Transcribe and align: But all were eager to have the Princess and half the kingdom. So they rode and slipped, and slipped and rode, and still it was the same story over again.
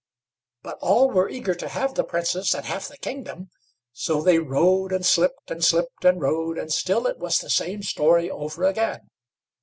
But 0.63 0.79
all 0.81 1.11
were 1.11 1.29
eager 1.29 1.53
to 1.53 1.67
have 1.67 1.93
the 1.93 2.03
Princess 2.03 2.55
and 2.55 2.65
half 2.65 2.87
the 2.87 2.97
kingdom. 2.97 3.51
So 3.93 4.19
they 4.23 4.39
rode 4.39 4.91
and 4.91 5.05
slipped, 5.05 5.51
and 5.51 5.63
slipped 5.63 6.03
and 6.03 6.19
rode, 6.19 6.57
and 6.57 6.73
still 6.73 7.05
it 7.05 7.19
was 7.19 7.37
the 7.37 7.51
same 7.51 7.83
story 7.83 8.27
over 8.27 8.63
again. 8.63 9.09